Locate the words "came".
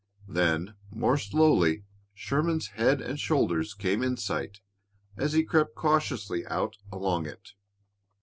3.75-4.01